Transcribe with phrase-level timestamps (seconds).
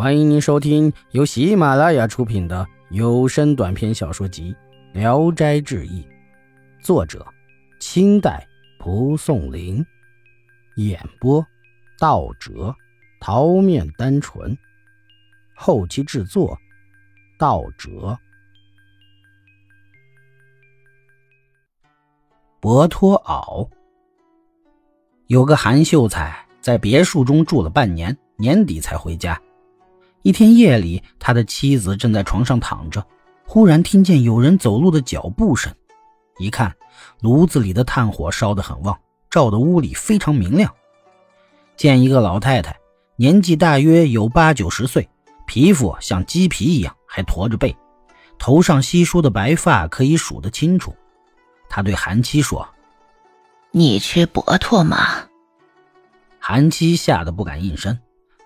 [0.00, 4.56] 欢迎您收听由喜马拉雅出品的有声短篇小说集
[4.98, 6.02] 《聊斋志异》，
[6.82, 7.22] 作者：
[7.80, 8.48] 清代
[8.78, 9.84] 蒲松龄，
[10.76, 11.46] 演播：
[11.98, 12.74] 道哲、
[13.20, 14.56] 桃面单纯，
[15.54, 16.58] 后期制作：
[17.38, 18.18] 道哲。
[22.58, 23.68] 博托袄，
[25.26, 29.38] 有个韩秀才在别墅中住了半年，年底才回家。
[30.22, 33.06] 一天夜里，他的妻子正在床上躺着，
[33.46, 35.72] 忽然听见有人走路的脚步声。
[36.38, 36.74] 一看，
[37.20, 38.98] 炉子里的炭火烧得很旺，
[39.30, 40.72] 照得屋里非常明亮。
[41.76, 42.78] 见一个老太太，
[43.16, 45.08] 年纪大约有八九十岁，
[45.46, 47.74] 皮肤像鸡皮一样，还驼着背，
[48.38, 50.94] 头上稀疏的白发可以数得清楚。
[51.70, 52.68] 他对韩七说
[53.72, 54.98] ：“你吃薄托吗？”
[56.38, 57.98] 韩七吓得不敢应声。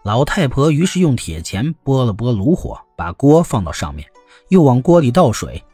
[0.04, 4.06] 老太婆于是用铁钳拨了拨炉火，把锅放到上面，
[4.50, 5.64] 又往锅里倒水。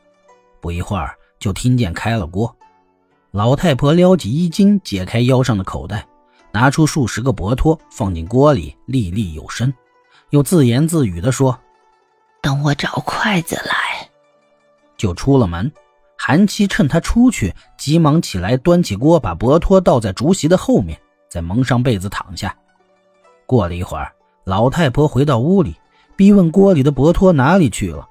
[0.61, 2.57] 不一会儿，就听见开了锅。
[3.33, 6.07] 老太婆撩起衣襟，解开腰上的口袋，
[6.53, 9.75] 拿出数十个薄托放进锅里，粒粒有声，
[10.29, 11.59] 又自言自语地说
[12.41, 14.09] ：“等我找筷子来。”
[14.97, 15.71] 就出了门。
[16.17, 20.97] 韩七趁他出去，急忙起来，端起锅，把薄托倒在竹席的后面，
[21.29, 22.57] 再蒙上被子躺下。
[23.45, 24.13] 过了一会儿。
[24.45, 25.77] 老太婆回到屋里，
[26.17, 28.09] 逼问锅里的薄托哪里去了。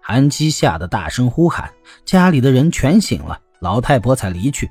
[0.00, 1.72] 韩七吓得大声呼喊，
[2.04, 4.70] 家里的人全醒了，老太婆才离去。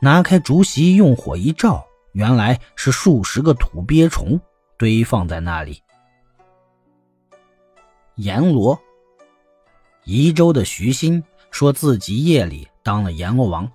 [0.00, 4.40] 拿开竹席，用火一照，原来是数十个土鳖虫
[4.78, 5.82] 堆放在那里。
[8.16, 8.78] 阎罗，
[10.04, 13.70] 宜州的徐新说自己夜里当了阎罗王，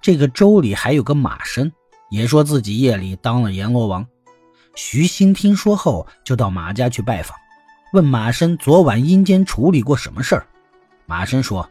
[0.00, 1.70] 这个州里还有个马生，
[2.10, 4.06] 也说自己夜里当了阎罗王。
[4.80, 7.36] 徐兴听说后，就到马家去拜访，
[7.92, 10.46] 问马生昨晚阴间处理过什么事儿。
[11.04, 11.68] 马生说：“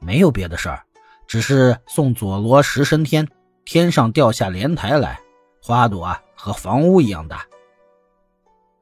[0.00, 0.82] 没有别的事儿，
[1.26, 3.28] 只是送佐罗十升天，
[3.66, 5.20] 天上掉下莲台来，
[5.62, 7.44] 花朵啊和房屋一样大。”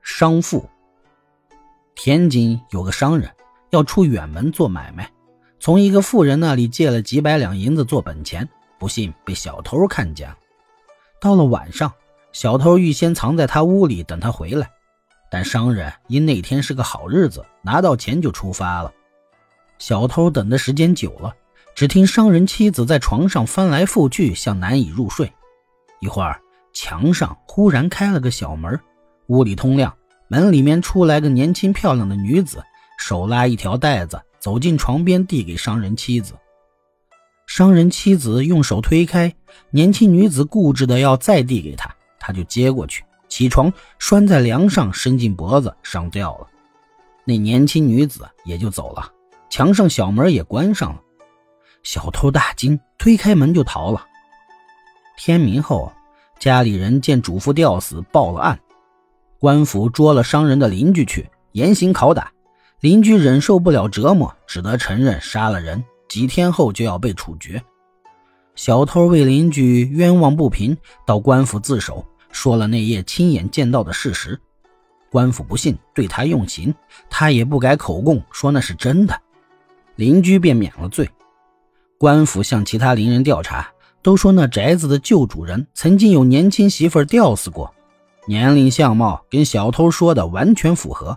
[0.03, 0.70] 商富，
[1.97, 3.28] 天津有个商人
[3.70, 5.10] 要出远门做买卖，
[5.59, 10.32] 从一个富人那里借了几百两银子做本钱，不幸被小偷看见。
[11.20, 11.93] 到了晚上。
[12.34, 14.69] 小偷预先藏在他屋里等他回来，
[15.31, 18.93] 但商人因那天是个好日子，拿到钱就出发了。
[19.78, 21.33] 小偷等的时间久了，
[21.77, 25.33] 只听商人妻子在床上翻来覆去，像难以入睡。
[26.00, 26.41] 一会儿，
[26.73, 28.81] 墙上忽然开了个小门，
[29.28, 29.94] 屋里通亮，
[30.27, 32.61] 门里面出来个年轻漂亮的女子，
[32.99, 36.34] 手拉一条带子，走进床边，递给商人妻子。
[37.47, 39.33] 商人妻子用手推开，
[39.71, 41.94] 年轻女子固执的要再递给他。
[42.27, 46.47] 他就接过去，起床拴在梁上，伸进脖子上吊了。
[47.23, 49.12] 那年轻女子也就走了，
[49.51, 51.03] 墙上小门也关上了。
[51.83, 54.07] 小偷大惊，推开门就逃了。
[55.19, 55.93] 天明后，
[56.39, 58.59] 家里人见主妇吊死，报了案。
[59.39, 62.33] 官府捉了商人的邻居去严刑拷打，
[62.81, 65.85] 邻居忍受不了折磨，只得承认杀了人。
[66.09, 67.62] 几天后就要被处决。
[68.55, 70.75] 小偷为邻居冤枉不平，
[71.05, 72.03] 到官府自首。
[72.34, 74.39] 说了那夜亲眼见到的事实，
[75.09, 76.75] 官府不信，对他用刑，
[77.09, 79.19] 他也不改口供，说那是真的，
[79.95, 81.09] 邻居便免了罪。
[81.97, 83.69] 官府向其他邻人调查，
[84.03, 87.73] 都说那宅子的旧主人曾经有年轻媳妇吊死过，
[88.27, 91.17] 年龄相貌跟小偷说的完全符合，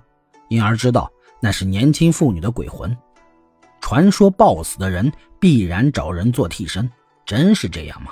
[0.49, 1.11] 因而知道
[1.41, 2.95] 那是年轻妇女的鬼魂。
[3.81, 6.89] 传说暴死的人必然找人做替身，
[7.25, 8.11] 真是这样吗？